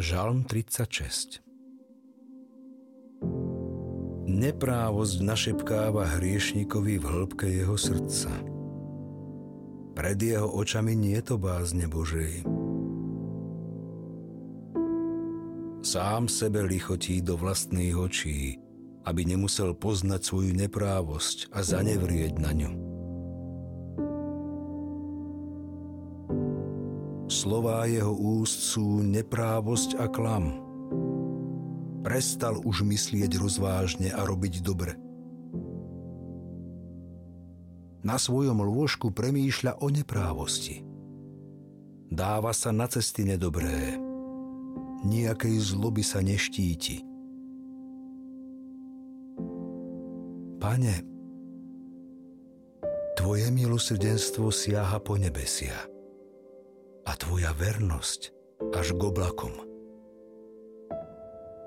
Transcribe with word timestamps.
Žalm 0.00 0.48
36 0.48 1.44
Neprávosť 4.24 5.16
našepkáva 5.20 6.16
hriešnikovi 6.16 6.96
v 6.96 7.04
hĺbke 7.04 7.44
jeho 7.44 7.76
srdca. 7.76 8.32
Pred 9.92 10.16
jeho 10.16 10.48
očami 10.48 10.96
nie 10.96 11.20
to 11.20 11.36
bázne 11.36 11.92
Božej. 11.92 12.40
Sám 15.84 16.24
sebe 16.32 16.64
lichotí 16.64 17.20
do 17.20 17.36
vlastných 17.36 17.92
očí, 17.92 18.56
aby 19.04 19.28
nemusel 19.28 19.76
poznať 19.76 20.24
svoju 20.24 20.56
neprávosť 20.56 21.52
a 21.52 21.60
zanevrieť 21.60 22.40
na 22.40 22.56
ňu. 22.56 22.81
Slová 27.32 27.88
jeho 27.88 28.12
úst 28.12 28.76
sú 28.76 29.00
neprávosť 29.00 29.96
a 29.96 30.04
klam. 30.04 30.52
Prestal 32.04 32.60
už 32.60 32.84
myslieť 32.84 33.40
rozvážne 33.40 34.12
a 34.12 34.20
robiť 34.20 34.60
dobre. 34.60 35.00
Na 38.04 38.20
svojom 38.20 38.60
lôžku 38.60 39.16
premýšľa 39.16 39.80
o 39.80 39.88
neprávosti. 39.88 40.84
Dáva 42.12 42.52
sa 42.52 42.68
na 42.68 42.84
cesty 42.84 43.24
nedobré. 43.24 43.96
Nijakej 45.08 45.72
zloby 45.72 46.04
sa 46.04 46.20
neštíti. 46.20 47.00
Pane, 50.60 50.94
Tvoje 53.16 53.48
milosrdenstvo 53.48 54.52
siaha 54.52 55.00
po 55.00 55.16
nebesia 55.16 55.92
a 57.02 57.12
tvoja 57.18 57.50
vernosť 57.54 58.20
až 58.70 58.94
k 58.94 59.00
oblakom. 59.02 59.54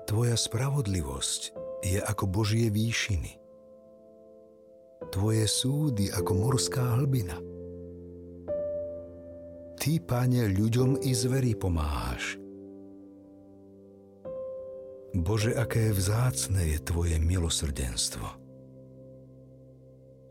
Tvoja 0.06 0.38
spravodlivosť 0.38 1.42
je 1.84 1.98
ako 2.00 2.24
Božie 2.30 2.72
výšiny. 2.72 3.36
Tvoje 5.12 5.44
súdy 5.44 6.08
ako 6.08 6.32
morská 6.34 6.96
hlbina. 6.96 7.36
Ty, 9.76 9.92
Pane, 10.02 10.48
ľuďom 10.48 11.04
i 11.04 11.12
zveri 11.12 11.52
pomáhaš. 11.52 12.40
Bože, 15.16 15.52
aké 15.52 15.92
vzácne 15.92 16.64
je 16.64 16.78
Tvoje 16.80 17.16
milosrdenstvo. 17.20 18.26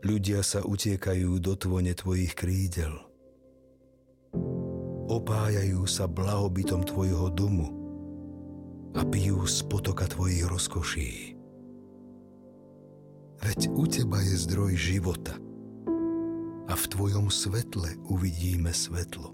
Ľudia 0.06 0.42
sa 0.42 0.62
utiekajú 0.62 1.40
do 1.42 1.54
tvone 1.58 1.94
Tvojich 1.94 2.34
krídel– 2.34 2.94
opájajú 5.06 5.86
sa 5.86 6.10
blahobytom 6.10 6.82
Tvojho 6.82 7.30
domu 7.30 7.70
a 8.98 9.06
pijú 9.06 9.46
z 9.46 9.62
potoka 9.70 10.10
Tvojich 10.10 10.44
rozkoší. 10.50 11.38
Veď 13.46 13.70
u 13.70 13.84
Teba 13.86 14.18
je 14.26 14.34
zdroj 14.34 14.74
života 14.74 15.38
a 16.66 16.74
v 16.74 16.84
Tvojom 16.90 17.30
svetle 17.30 17.94
uvidíme 18.10 18.74
svetlo. 18.74 19.30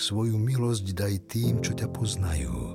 Svoju 0.00 0.40
milosť 0.40 0.96
daj 0.96 1.14
tým, 1.28 1.60
čo 1.60 1.76
ťa 1.76 1.92
poznajú 1.92 2.74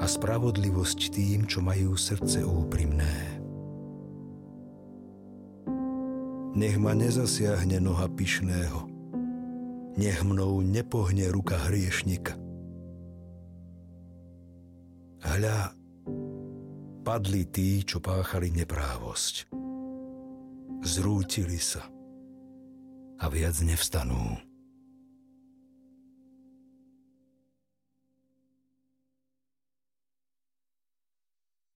a 0.00 0.04
spravodlivosť 0.08 1.14
tým, 1.14 1.46
čo 1.46 1.62
majú 1.62 1.94
srdce 1.94 2.42
úprimné. 2.42 3.38
Nech 6.56 6.80
ma 6.80 6.96
nezasiahne 6.96 7.78
noha 7.84 8.08
pyšného– 8.08 8.90
nech 9.96 10.20
mnou 10.22 10.60
nepohne 10.60 11.32
ruka 11.32 11.56
hriešnika. 11.56 12.36
Hľa, 15.26 15.74
padli 17.02 17.42
tí, 17.48 17.82
čo 17.82 17.98
páchali 17.98 18.54
neprávosť. 18.54 19.50
Zrútili 20.86 21.58
sa 21.58 21.82
a 23.16 23.24
viac 23.32 23.56
nevstanú. 23.64 24.45